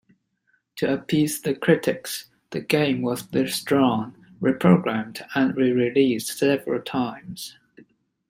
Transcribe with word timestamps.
To 0.77 0.91
appease 0.91 1.41
the 1.41 1.53
critics, 1.53 2.25
the 2.49 2.59
game 2.59 3.03
was 3.03 3.31
withdrawn, 3.31 4.15
re-programmed, 4.39 5.23
and 5.35 5.55
re-released 5.55 6.39
several 6.39 6.81
times. 6.81 7.55